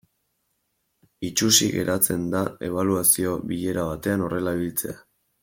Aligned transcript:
Itsusi 1.29 1.67
geratzen 1.75 2.23
da 2.37 2.41
ebaluazio 2.71 3.37
bilera 3.53 3.85
batean 3.93 4.27
horrela 4.31 4.57
ibiltzea. 4.61 4.99